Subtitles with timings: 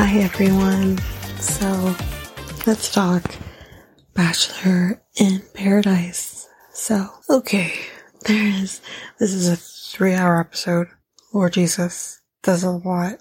[0.00, 0.96] Hi everyone.
[1.40, 1.92] So
[2.68, 3.34] let's talk
[4.14, 6.48] Bachelor in Paradise.
[6.72, 7.74] So, okay,
[8.24, 8.80] there is,
[9.18, 10.86] this is a three hour episode.
[11.34, 13.18] Lord Jesus, does a lot.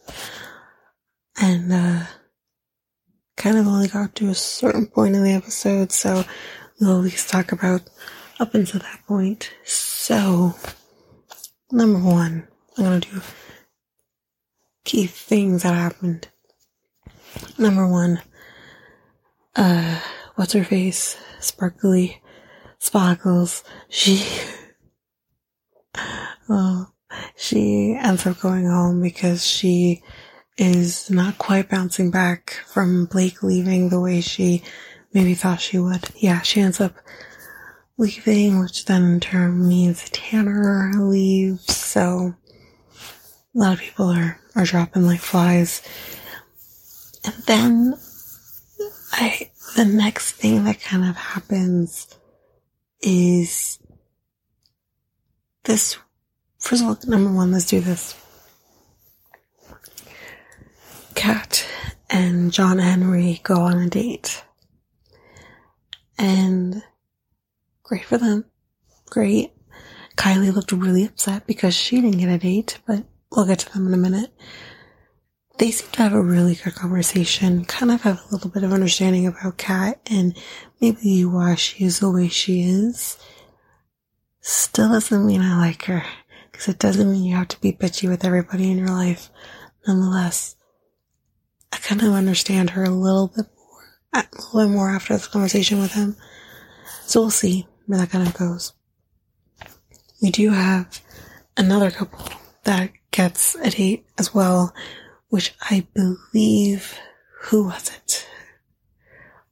[1.42, 2.04] And, uh,
[3.38, 6.26] kind of only got to a certain point in the episode, so
[6.80, 7.90] we'll at least talk about
[8.40, 9.52] up until that point.
[9.64, 10.54] So,
[11.72, 12.48] number one,
[12.78, 13.22] I'm gonna do
[14.86, 16.28] key things that happened.
[17.58, 18.22] Number one,
[19.56, 20.00] uh,
[20.36, 21.18] what's her face?
[21.40, 22.22] Sparkly
[22.78, 23.64] Sparkles.
[23.90, 24.28] She,
[26.50, 26.88] oh,
[27.36, 30.04] she ends up going home because she
[30.58, 34.64] is not quite bouncing back from Blake leaving the way she
[35.14, 36.04] maybe thought she would.
[36.16, 36.94] Yeah, she ends up
[37.98, 41.76] leaving, which then in turn means Tanner leaves.
[41.76, 42.36] So
[42.94, 45.82] a lot of people are, are dropping like flies.
[47.28, 47.94] And then
[49.12, 52.08] I, the next thing that kind of happens
[53.02, 53.80] is
[55.66, 55.98] this.
[56.58, 58.16] First of all, number one, let's do this.
[61.16, 61.68] Kat
[62.10, 64.44] and John Henry go on a date.
[66.18, 66.82] And
[67.84, 68.46] great for them.
[69.10, 69.52] Great.
[70.16, 73.88] Kylie looked really upset because she didn't get a date, but we'll get to them
[73.88, 74.32] in a minute.
[75.58, 78.74] They seem to have a really good conversation, kind of have a little bit of
[78.74, 80.38] understanding about Kat and
[80.80, 83.18] maybe why she is the way she is.
[84.40, 86.04] Still doesn't mean I like her,
[86.52, 89.32] because it doesn't mean you have to be bitchy with everybody in your life.
[89.88, 90.56] Nonetheless,
[91.74, 93.84] I kind of understand her a little bit more,
[94.14, 96.16] a little bit more after this conversation with him.
[97.08, 98.74] So we'll see where that kind of goes.
[100.22, 101.02] We do have
[101.58, 102.30] another couple
[102.64, 104.74] that gets a date as well,
[105.30, 106.98] which I believe,
[107.44, 108.28] who was it?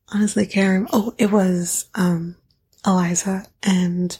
[0.09, 0.87] Honestly, Karen.
[0.93, 2.37] Oh, it was, um,
[2.85, 4.17] Eliza and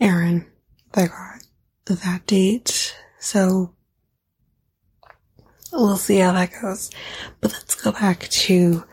[0.00, 0.46] Aaron
[0.92, 2.96] that got that date.
[3.18, 3.74] So
[5.72, 6.90] we'll see how that goes.
[7.40, 8.84] But let's go back to,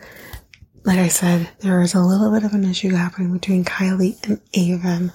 [0.84, 4.40] like I said, there is a little bit of an issue happening between Kylie and
[4.56, 5.12] Aven.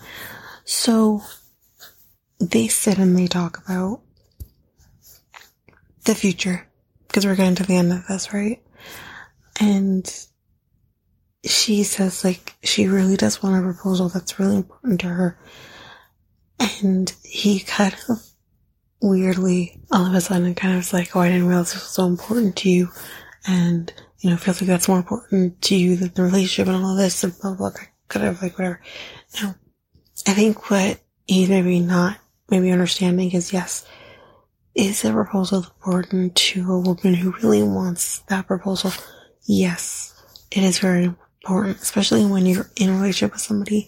[0.66, 1.22] So
[2.40, 4.02] they sit and they talk about
[6.06, 6.68] the future
[7.08, 8.62] because we're getting to the end of this, right?
[9.60, 10.12] And
[11.46, 15.40] she says like she really does want a proposal that's really important to her.
[16.82, 18.24] And he kind of
[19.02, 21.92] weirdly all of a sudden kind of is like, Oh, I didn't realize this was
[21.92, 22.90] so important to you.
[23.46, 26.92] And, you know, feels like that's more important to you than the relationship and all
[26.92, 28.82] of this and blah, blah, blah, kind of like whatever.
[29.42, 29.56] Now,
[30.26, 32.18] I think what he's maybe not
[32.50, 33.86] maybe understanding is yes,
[34.76, 38.92] is a proposal important to a woman who really wants that proposal?
[39.44, 40.14] Yes,
[40.52, 43.88] it is very important, especially when you're in a relationship with somebody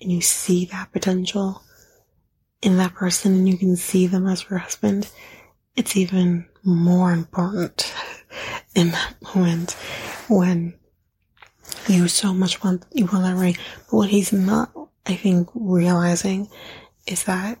[0.00, 1.62] and you see that potential
[2.60, 5.10] in that person and you can see them as your husband.
[5.74, 7.92] It's even more important
[8.74, 9.72] in that moment
[10.28, 10.74] when
[11.88, 13.56] you so much want, you want that ring.
[13.90, 14.72] But what he's not,
[15.06, 16.48] I think, realizing
[17.06, 17.58] is that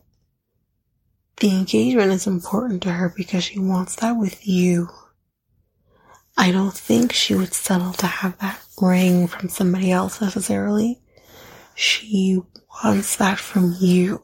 [1.42, 4.88] the engagement is important to her because she wants that with you.
[6.36, 11.00] I don't think she would settle to have that ring from somebody else necessarily.
[11.74, 12.40] She
[12.84, 14.22] wants that from you.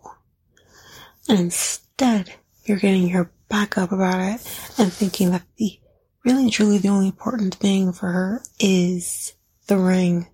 [1.28, 4.40] And instead, you're getting your back up about it
[4.78, 5.80] and thinking that the
[6.24, 9.32] really truly the only important thing for her is
[9.66, 10.28] the ring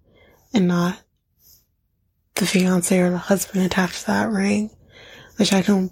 [0.53, 1.01] and not
[2.35, 4.69] the fiance or the husband attached to that ring,
[5.39, 5.91] which I don't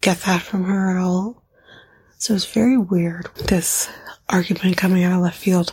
[0.00, 1.42] get that from her at all.
[2.18, 3.28] So it's very weird.
[3.48, 3.88] This
[4.28, 5.72] argument coming out of left field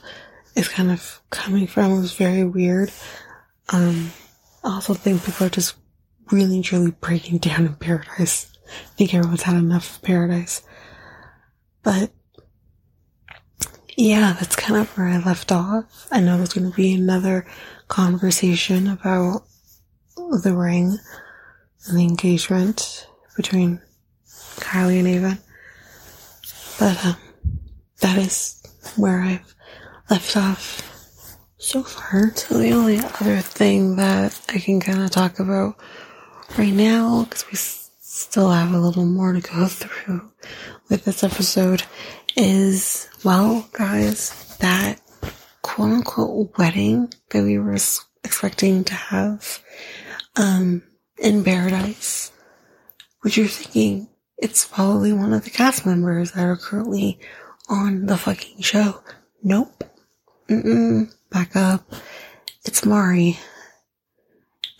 [0.56, 1.92] is kind of coming from.
[1.92, 2.92] It was very weird.
[3.70, 4.12] Um,
[4.64, 5.76] I also think people are just
[6.32, 8.52] really truly breaking down in paradise.
[8.68, 10.62] I think everyone's had enough of paradise.
[11.84, 12.12] But
[13.96, 16.08] yeah, that's kind of where I left off.
[16.12, 17.46] I know there's going to be another
[17.88, 19.44] conversation about
[20.16, 20.98] the ring
[21.88, 23.82] and the engagement between
[24.68, 25.38] Kylie and Aven.
[26.78, 27.16] But um,
[28.02, 28.62] that is
[28.98, 29.56] where I've
[30.10, 32.36] left off so far.
[32.36, 35.78] So the only other thing that I can kind of talk about
[36.58, 40.30] right now, because we still have a little more to go through
[40.90, 41.84] with this episode,
[42.36, 45.00] is well, guys, that
[45.62, 47.78] quote unquote wedding that we were
[48.26, 49.64] expecting to have
[50.36, 50.84] um,
[51.18, 52.34] in paradise,
[53.22, 57.20] which you're thinking it's probably one of the cast members that are currently
[57.70, 59.02] on the fucking show.
[59.44, 59.84] Nope.
[60.48, 61.14] Mm-mm.
[61.32, 61.92] Back up.
[62.66, 63.40] It's Mari.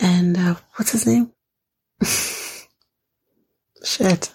[0.00, 1.32] And, uh, what's his name?
[3.84, 4.32] Shit.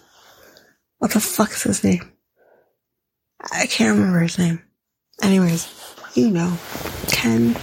[0.98, 2.12] What the fuck is his name?
[3.52, 4.62] I can't remember his name.
[5.22, 5.68] Anyways,
[6.14, 6.56] you know.
[7.08, 7.56] Ken.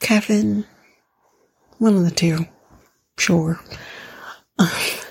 [0.00, 0.64] Kevin.
[1.78, 2.46] One of the two.
[3.18, 3.60] Sure.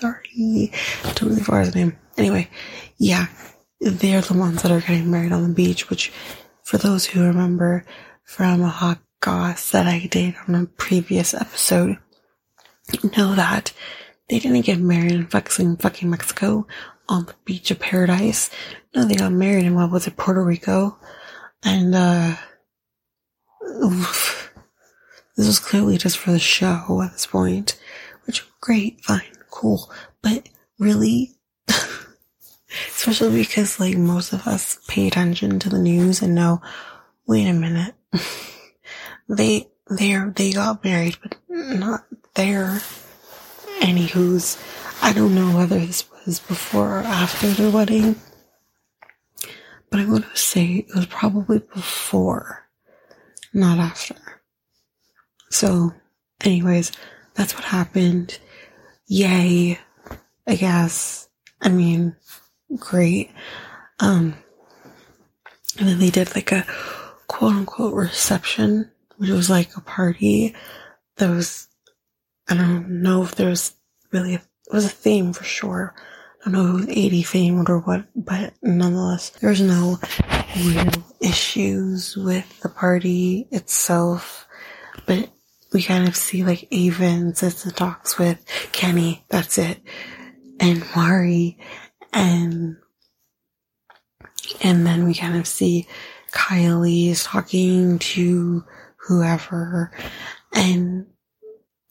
[0.00, 0.72] sorry.
[1.02, 1.96] Totally forgot his name.
[2.16, 2.48] Anyway,
[2.96, 3.26] yeah.
[3.80, 6.10] They're the ones that are getting married on the beach, which,
[6.62, 7.84] for those who remember
[8.24, 11.98] from a hot goss that I did on a previous episode,
[13.16, 13.72] know that
[14.28, 16.66] they didn't get married in fucking fucking Mexico
[17.08, 18.50] on the beach of paradise.
[18.94, 20.98] No, they got married in what was it, Puerto Rico?
[21.62, 22.36] And uh
[23.82, 24.52] oof,
[25.36, 27.78] this was clearly just for the show at this point.
[28.26, 29.22] Which great, fine,
[29.56, 29.90] cool.
[30.22, 30.48] But
[30.78, 31.32] really
[32.88, 36.60] especially because like most of us pay attention to the news and know,
[37.26, 37.94] wait a minute.
[39.28, 42.04] they they they got married, but not
[42.34, 42.80] there
[43.80, 44.58] Anywho's,
[45.02, 48.16] I don't know whether this was before or after the wedding,
[49.90, 52.66] but I'm to say it was probably before,
[53.52, 54.16] not after.
[55.50, 55.92] So,
[56.42, 56.90] anyways,
[57.34, 58.38] that's what happened.
[59.06, 59.78] Yay,
[60.46, 61.28] I guess.
[61.60, 62.16] I mean,
[62.76, 63.30] great.
[64.00, 64.34] Um,
[65.78, 66.66] and then they did like a
[67.26, 70.54] quote unquote reception, which was like a party
[71.16, 71.68] that was
[72.48, 73.74] I don't know if there was
[74.12, 75.94] really a, it was a theme for sure.
[76.44, 79.98] I don't know if it was 80 themed or what, but nonetheless, there was no
[80.56, 84.46] real issues with the party itself.
[85.06, 85.28] But
[85.76, 88.42] we kind of see like Aven sits and talks with
[88.72, 89.78] Kenny, that's it,
[90.58, 91.58] and Mari,
[92.14, 92.78] and
[94.62, 95.86] and then we kind of see
[96.32, 98.64] Kylie is talking to
[99.06, 99.92] whoever,
[100.54, 101.08] and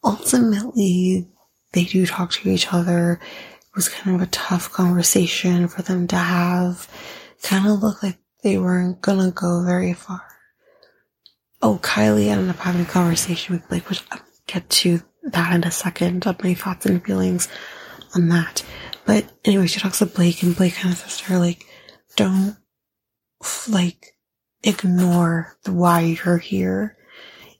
[0.03, 1.27] ultimately
[1.73, 3.19] they do talk to each other.
[3.21, 6.89] It was kind of a tough conversation for them to have.
[7.43, 10.23] Kind of looked like they weren't gonna go very far.
[11.65, 15.63] Oh, Kylie ended up having a conversation with Blake, which I'll get to that in
[15.63, 17.47] a second of my thoughts and feelings
[18.13, 18.63] on that.
[19.03, 21.65] But anyway, she talks to Blake and Blake kind of says to her, like,
[22.15, 22.55] don't,
[23.67, 24.15] like,
[24.61, 26.97] ignore the why you're here.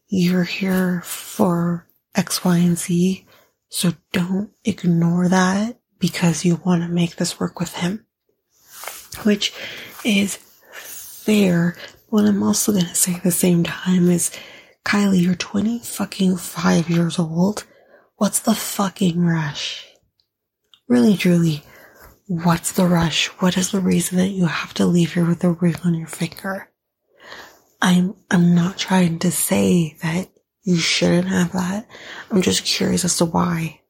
[0.07, 3.25] You're here for X, Y, and Z.
[3.69, 8.05] So don't ignore that because you want to make this work with him.
[9.23, 9.51] Which
[10.03, 11.75] is fair.
[12.15, 14.31] What I'm also going to say at the same time is,
[14.85, 17.65] Kylie, you're 20 fucking five years old.
[18.15, 19.85] What's the fucking rush?
[20.87, 21.65] Really, truly,
[22.25, 23.27] what's the rush?
[23.41, 26.07] What is the reason that you have to leave here with a ring on your
[26.07, 26.69] finger?
[27.81, 30.29] I'm, I'm not trying to say that
[30.63, 31.85] you shouldn't have that.
[32.31, 33.81] I'm just curious as to why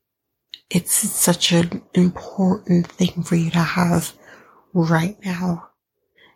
[0.71, 4.13] it's such an important thing for you to have
[4.73, 5.69] right now.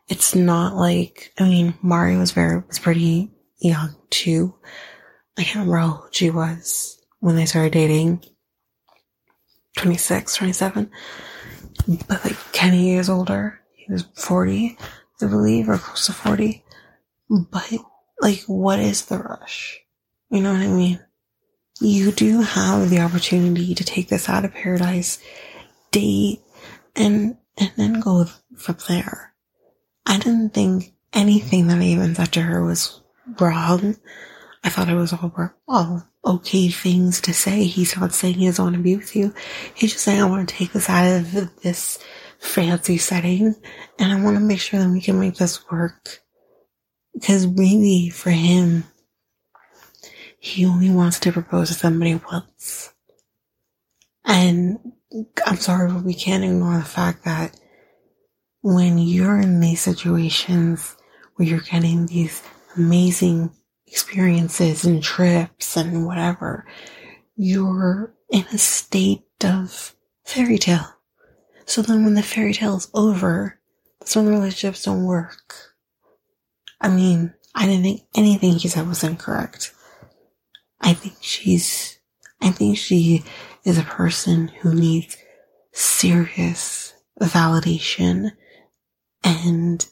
[0.09, 4.55] It's not like, I mean, Mari was very, was pretty young too.
[5.37, 8.25] I can't remember how old she was when they started dating.
[9.77, 10.91] 26, 27.
[12.07, 13.61] But like Kenny is older.
[13.75, 14.77] He was 40,
[15.21, 16.65] I believe, or close to 40.
[17.29, 17.71] But
[18.19, 19.79] like, what is the rush?
[20.31, 20.99] You know what I mean?
[21.81, 25.19] You do have the opportunity to take this out of paradise,
[25.91, 26.41] date,
[26.95, 28.25] and, and then go
[28.57, 29.33] from there.
[30.09, 32.99] I didn't think anything that I even said to her was
[33.39, 33.95] wrong.
[34.63, 35.31] I thought it was all,
[35.67, 37.63] all okay things to say.
[37.65, 39.35] He's not saying he doesn't want to be with you.
[39.75, 41.99] He's just saying, I want to take this out of this
[42.39, 43.53] fancy setting
[43.99, 46.21] and I want to make sure that we can make this work.
[47.13, 48.85] Because really, for him,
[50.39, 52.91] he only wants to propose to somebody once.
[54.25, 54.79] And
[55.45, 57.55] I'm sorry, but we can't ignore the fact that
[58.61, 60.95] when you're in these situations
[61.35, 62.43] where you're getting these
[62.75, 63.51] amazing
[63.87, 66.65] experiences and trips and whatever,
[67.35, 70.95] you're in a state of fairy tale.
[71.65, 73.59] So then when the fairy tale is over,
[73.99, 75.55] that's when the relationships don't work.
[76.81, 79.73] I mean, I didn't think anything he said was incorrect.
[80.81, 81.99] I think she's,
[82.41, 83.23] I think she
[83.63, 85.17] is a person who needs
[85.71, 88.31] serious validation
[89.23, 89.87] and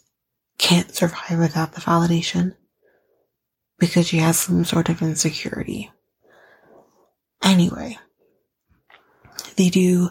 [0.58, 2.56] can't survive without the validation
[3.80, 5.92] because she has some sort of insecurity.
[7.44, 7.98] Anyway,
[9.56, 10.10] they do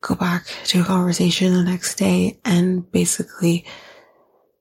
[0.00, 3.64] go back to a conversation the next day and basically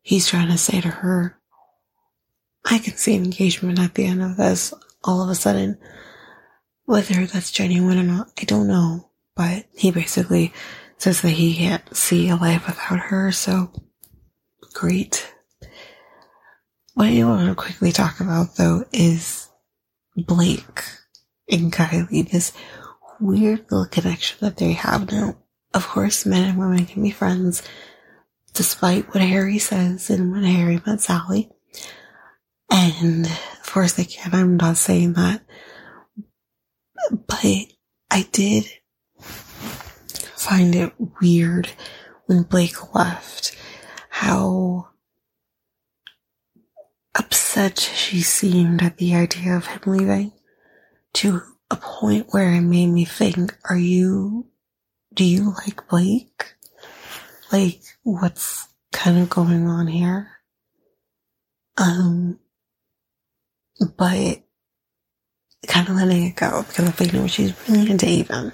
[0.02, 1.38] he's trying to say to her,
[2.66, 4.74] I can see an engagement at the end of this
[5.04, 5.78] all of a sudden.
[6.86, 9.10] Whether that's genuine or not, I don't know.
[9.36, 10.54] But he basically
[11.02, 13.72] says that he can't see a life without her, so
[14.72, 15.34] great.
[16.94, 19.50] What I want to quickly talk about though is
[20.16, 20.84] Blake
[21.50, 22.54] and Kylie, this
[23.20, 25.38] weird little connection that they have now.
[25.74, 27.64] Of course, men and women can be friends,
[28.54, 31.50] despite what Harry says and when Harry met Sally.
[32.70, 34.36] And of course they can.
[34.36, 35.42] I'm not saying that.
[37.10, 37.44] But
[38.12, 38.72] I did
[40.42, 41.70] find it weird
[42.26, 43.56] when Blake left
[44.10, 44.88] how
[47.14, 50.32] upset she seemed at the idea of him leaving
[51.14, 54.48] to a point where it made me think, are you,
[55.14, 56.56] do you like Blake?
[57.52, 60.32] Like, what's kind of going on here?
[61.78, 62.40] Um,
[63.96, 64.42] but
[65.68, 68.52] kind of letting it go because I think she's really into Aven.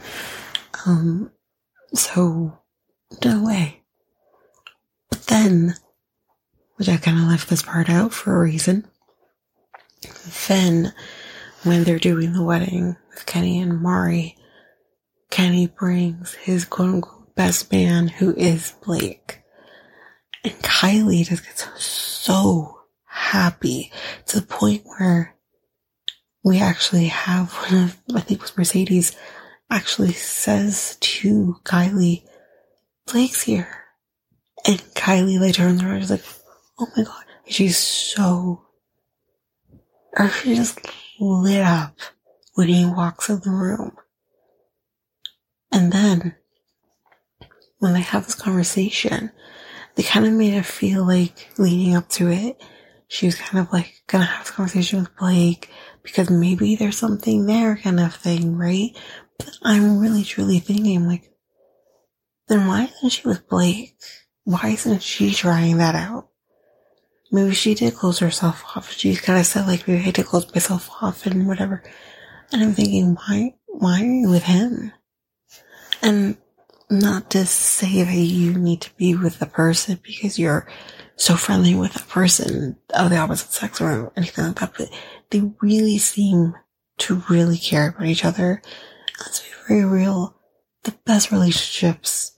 [0.86, 1.32] Um,
[1.94, 2.60] so
[3.24, 3.82] no way.
[5.10, 5.76] But then,
[6.76, 8.88] which I kind of left this part out for a reason.
[10.48, 10.94] Then,
[11.64, 14.38] when they're doing the wedding with Kenny and Mari,
[15.30, 19.42] Kenny brings his quote unquote best man, who is Blake.
[20.44, 23.92] And Kylie just gets so happy
[24.28, 25.36] to the point where
[26.44, 29.16] we actually have one of, I think it was Mercedes,
[29.70, 32.24] actually says to Kylie,
[33.12, 33.86] Blake's here.
[34.66, 36.24] And Kylie like turns around and is like,
[36.80, 37.24] oh my god.
[37.48, 38.66] she's so,
[40.18, 40.80] or she just
[41.20, 41.98] lit up
[42.56, 43.96] when he walks in the room.
[45.72, 46.36] And then,
[47.80, 49.32] when they have this conversation,
[49.96, 52.62] they kind of made it feel like leading up to it,
[53.08, 55.70] she was kind of like gonna have this conversation with Blake
[56.04, 58.96] because maybe there's something there kind of thing, right?
[59.38, 61.32] But I'm really truly thinking like,
[62.48, 63.96] then why isn't she with Blake?
[64.44, 66.30] Why isn't she trying that out?
[67.32, 68.94] Maybe she did close herself off.
[68.94, 71.84] She kind of said like, maybe I to close myself off and whatever.
[72.52, 74.94] And I'm thinking, why, why are you with him?
[76.02, 76.38] And
[76.90, 80.68] not to say that you need to be with the person because you're
[81.18, 84.90] so friendly with a person of the opposite sex or anything like that, but
[85.32, 86.54] they really seem
[87.00, 88.62] to really care about each other.
[89.20, 90.36] Let's be very real.
[90.84, 92.38] The best relationships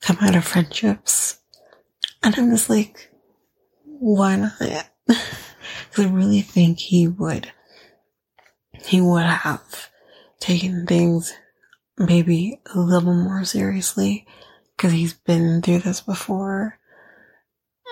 [0.00, 1.38] come out of friendships.
[2.22, 3.10] And I'm just like,
[3.84, 4.90] why not?
[5.90, 7.52] Because I really think he would,
[8.84, 9.90] he would have
[10.40, 11.32] taken things
[11.96, 14.26] maybe a little more seriously
[14.76, 16.78] because he's been through this before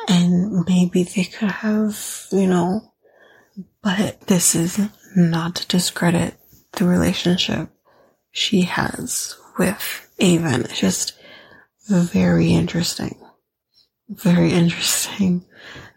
[0.08, 2.92] and maybe they could have, you know,
[3.82, 4.80] but this is
[5.14, 6.34] not to discredit
[6.72, 7.68] the relationship
[8.32, 10.62] she has with Aven.
[10.62, 11.14] It's just
[11.90, 13.20] a very interesting,
[14.08, 15.44] very interesting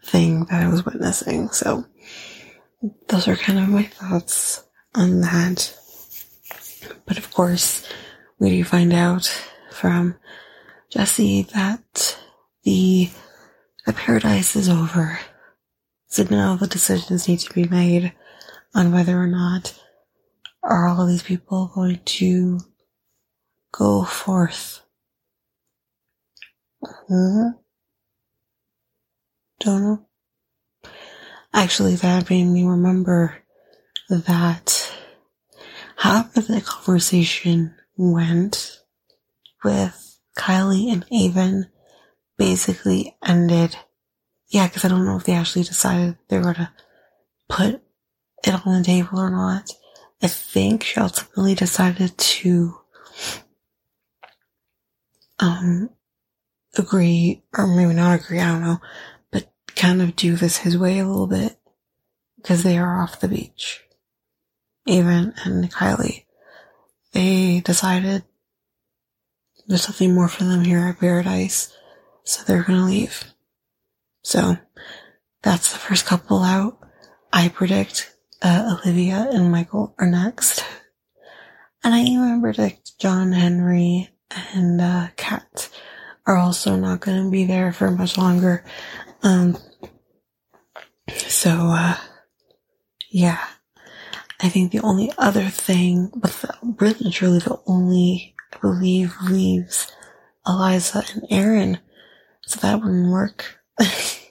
[0.03, 1.49] thing that I was witnessing.
[1.49, 1.85] So
[3.07, 4.63] those are kind of my thoughts
[4.93, 5.73] on that.
[7.05, 7.87] But of course,
[8.37, 9.25] we do find out
[9.71, 10.15] from
[10.89, 12.17] Jesse that
[12.63, 13.09] the
[13.85, 15.19] the paradise is over.
[16.07, 18.13] So now the decisions need to be made
[18.73, 19.79] on whether or not
[20.65, 22.59] are all of these people going to
[23.71, 24.81] go forth.
[27.07, 27.49] Hmm?
[29.59, 30.05] Don't know.
[31.53, 33.37] Actually, that made me remember
[34.09, 34.93] that
[35.95, 38.79] however the conversation went
[39.63, 41.67] with Kylie and Aven
[42.37, 43.77] basically ended.
[44.49, 46.71] Yeah, because I don't know if they actually decided they were going to
[47.49, 47.81] put
[48.43, 49.71] it on the table or not.
[50.21, 52.79] I think she ultimately decided to
[55.39, 55.89] um
[56.77, 58.81] agree, or maybe not agree, I don't know,
[59.31, 61.57] but kind of do this his way a little bit
[62.37, 63.83] because they are off the beach.
[64.87, 66.25] Aven and Kylie.
[67.13, 68.23] They decided
[69.67, 71.75] there's something more for them here at Paradise
[72.25, 73.23] so they're gonna leave.
[74.23, 74.57] So
[75.43, 76.79] that's the first couple out.
[77.31, 78.14] I predict
[78.45, 80.63] uh, Olivia and Michael are next.
[81.83, 84.09] And I even predict John Henry
[84.53, 85.69] and uh, Kat
[86.27, 88.63] are also not going to be there for much longer.
[89.23, 89.57] Um,
[91.09, 91.97] so, uh,
[93.09, 93.43] yeah.
[94.41, 99.91] I think the only other thing, but the, really truly the only I believe, leaves
[100.45, 101.79] Eliza and Aaron.
[102.45, 103.59] So that wouldn't work.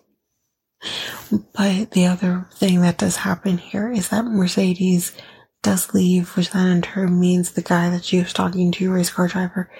[1.52, 5.12] but the other thing that does happen here is that Mercedes
[5.62, 9.10] does leave, which then in turn means the guy that she was talking to, race
[9.10, 9.70] car driver,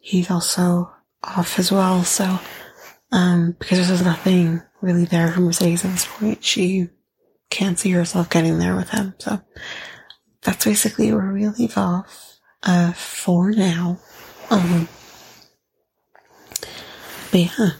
[0.00, 0.92] he's also
[1.22, 2.04] off as well.
[2.04, 2.38] So,
[3.10, 6.88] um, because there's nothing really there for Mercedes at this point, she
[7.50, 9.14] can't see herself getting there with him.
[9.18, 9.40] So
[10.42, 13.98] that's basically where we leave off, uh, for now.
[14.50, 14.88] Um,
[17.30, 17.70] but yeah.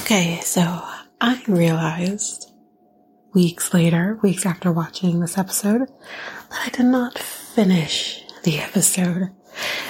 [0.00, 0.84] Okay, so
[1.26, 2.52] I realized
[3.32, 5.88] weeks later, weeks after watching this episode,
[6.50, 9.30] that I did not finish the episode.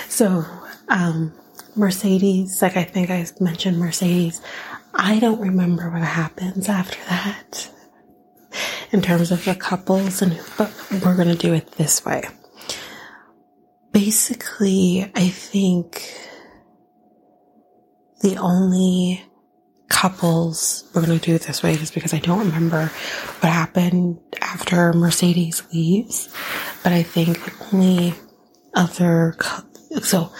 [0.08, 0.44] So,
[0.86, 1.32] um,
[1.74, 4.40] Mercedes, like I think I mentioned Mercedes,
[4.94, 7.68] I don't remember what happens after that
[8.92, 10.72] in terms of the couples and but
[11.04, 12.22] we're going to do it this way.
[13.90, 16.00] Basically, I think
[18.20, 19.24] the only
[19.88, 22.86] couples we're going to do it this way just because I don't remember
[23.40, 26.28] what happened after Mercedes leaves,
[26.82, 28.14] but I think the only
[28.74, 29.36] other
[30.02, 30.32] so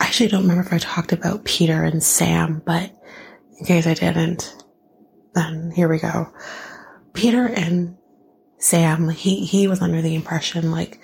[0.00, 2.90] I actually don't remember if I talked about Peter and Sam, but
[3.58, 4.54] in case I didn't,
[5.34, 6.32] then here we go.
[7.12, 7.96] Peter and
[8.58, 11.00] Sam, he, he was under the impression like,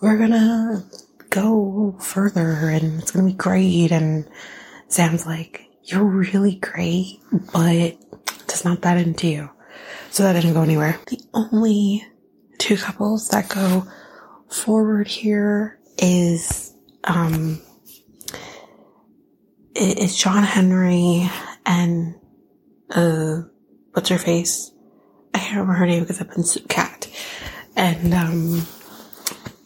[0.00, 0.84] we're gonna
[1.30, 3.92] go further and it's gonna be great.
[3.92, 4.28] And
[4.88, 7.20] Sam's like, you're really great,
[7.52, 7.96] but
[8.48, 9.50] just not that into you.
[10.10, 10.98] So that didn't go anywhere.
[11.06, 12.06] The only
[12.58, 13.86] two couples that go
[14.48, 16.72] forward here is,
[17.04, 17.60] um,
[19.74, 21.28] it's John Henry
[21.66, 22.14] and,
[22.90, 23.42] uh,
[23.92, 24.70] what's her face?
[25.34, 27.08] I can't remember her name because I've been cat.
[27.76, 28.66] And, um,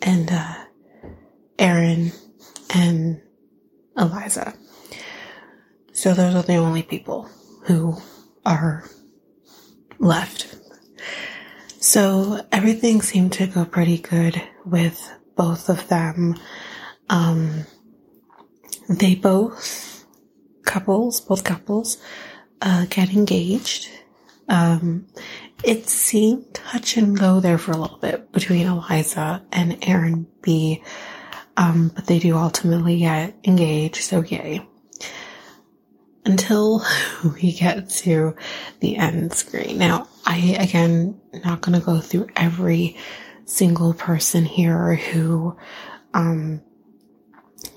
[0.01, 0.55] and, uh,
[1.59, 2.13] Aaron
[2.75, 3.21] and
[3.97, 4.55] Eliza.
[5.99, 7.29] So those are the only people
[7.65, 7.97] who
[8.47, 8.85] are
[9.99, 10.47] left.
[11.81, 16.37] So everything seemed to go pretty good with both of them.
[17.11, 17.67] Um,
[18.89, 20.07] they both
[20.65, 21.99] couples, both couples,
[22.63, 23.91] uh, get engaged.
[24.49, 25.09] Um,
[25.65, 30.81] it seemed touch and go there for a little bit between Eliza and Aaron B.
[31.57, 34.65] Um, but they do ultimately get engaged, so yay.
[36.29, 36.85] Until
[37.35, 38.37] we get to
[38.81, 39.79] the end screen.
[39.79, 42.97] Now, I, again, not gonna go through every
[43.47, 45.57] single person here who,
[46.15, 46.63] um,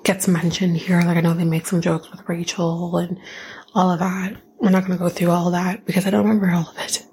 [0.03, 1.01] gets mentioned here.
[1.01, 3.19] Like I know they make some jokes with Rachel and
[3.73, 4.35] all of that.
[4.59, 7.05] We're not going to go through all that because I don't remember all of it.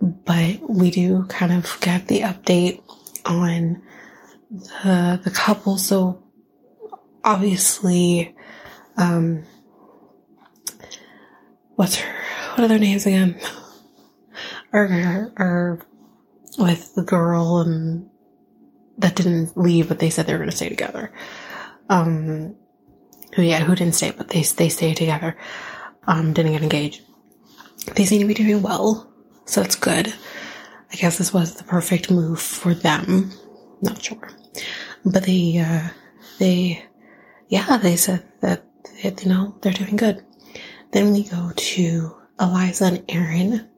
[0.00, 2.82] But we do kind of get the update
[3.24, 3.82] on
[4.50, 5.76] the the couple.
[5.76, 6.22] So
[7.24, 8.36] obviously,
[8.96, 9.44] um,
[11.78, 12.14] what's her?
[12.50, 13.40] What are their names again?
[14.72, 15.80] or or
[16.58, 18.10] with the girl and
[18.98, 21.12] that didn't leave, but they said they were going to stay together
[21.88, 22.56] um,
[23.34, 25.36] who yeah, who didn't stay, but they they stayed together.
[26.06, 27.02] Um, didn't get engaged.
[27.94, 29.12] They seem to be doing well,
[29.44, 30.12] so it's good.
[30.90, 33.32] I guess this was the perfect move for them.
[33.82, 34.30] Not sure,
[35.04, 35.88] but they uh,
[36.38, 36.84] they
[37.48, 38.64] yeah they said that
[39.02, 40.24] you know they're doing good.
[40.92, 43.68] Then we go to Eliza and Aaron.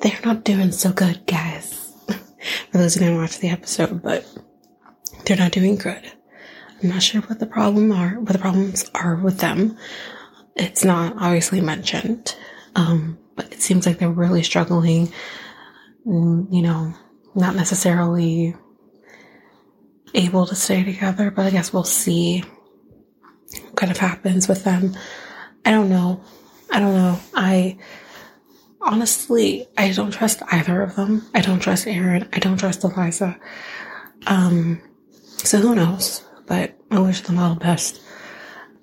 [0.00, 1.92] They're not doing so good, guys.
[2.70, 4.26] for those who didn't watch the episode, but
[5.24, 6.12] they're not doing good.
[6.82, 9.76] I'm not sure what the problem are, what the problems are with them.
[10.54, 12.36] It's not obviously mentioned,
[12.74, 15.12] um, but it seems like they're really struggling.
[16.06, 16.94] Mm, you know,
[17.34, 18.54] not necessarily
[20.14, 22.44] able to stay together, but I guess we'll see
[23.62, 24.96] what kind of happens with them.
[25.68, 26.20] I don't know.
[26.70, 27.20] I don't know.
[27.34, 27.76] I
[28.80, 31.28] honestly, I don't trust either of them.
[31.34, 32.28] I don't trust Aaron.
[32.32, 33.38] I don't trust Eliza.
[34.26, 34.80] Um,
[35.44, 36.24] so who knows?
[36.48, 38.00] but I wish them all the best.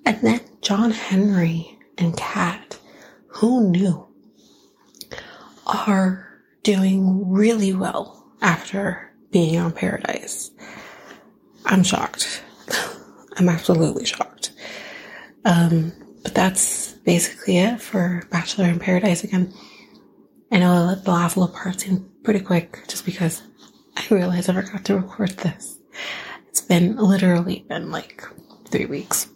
[0.06, 2.78] And then John Henry and Kat,
[3.26, 4.06] who knew,
[5.66, 10.52] are doing really well after being on Paradise.
[11.64, 12.42] I'm shocked.
[13.36, 14.52] I'm absolutely shocked.
[15.44, 15.92] Um,
[16.26, 19.54] but that's basically it for Bachelor in Paradise again.
[20.50, 23.42] I know the last little part seemed pretty quick just because
[23.96, 25.78] I realized I forgot to record this.
[26.48, 28.24] It's been literally been like
[28.64, 29.28] three weeks.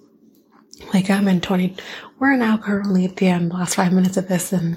[0.93, 1.77] Like I'm in 20,
[2.19, 4.77] we're now currently at the end, last five minutes of this and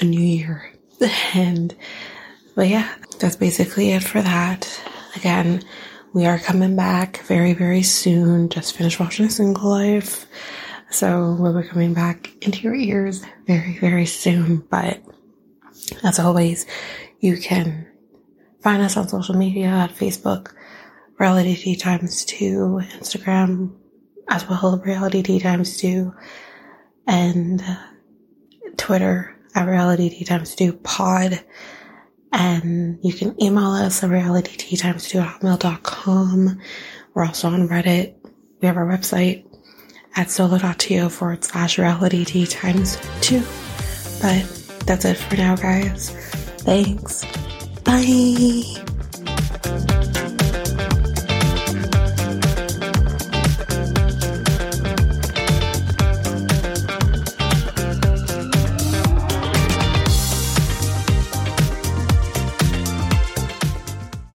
[0.00, 0.70] a new year.
[1.34, 1.74] And,
[2.54, 4.68] but yeah, that's basically it for that.
[5.16, 5.62] Again,
[6.12, 8.50] we are coming back very, very soon.
[8.50, 10.26] Just finished watching Single Life.
[10.94, 14.58] So we'll be coming back into your ears very, very soon.
[14.58, 15.02] But
[16.04, 16.66] as always,
[17.18, 17.88] you can
[18.62, 20.52] find us on social media at Facebook,
[21.18, 23.74] Reality Tea Times 2, Instagram,
[24.28, 26.14] as well, Reality Tea Times 2,
[27.08, 27.60] and
[28.76, 31.44] Twitter at Reality Tea Times 2 Pod.
[32.32, 36.60] And you can email us at realitytea times 2 at hotmail.com.
[37.14, 38.14] We're also on Reddit.
[38.60, 39.44] We have our website
[40.16, 43.40] at solo.to forward slash reality tea times 2.
[44.20, 44.44] But
[44.86, 46.10] that's it for now, guys.
[46.58, 47.24] Thanks.
[47.84, 48.84] Bye.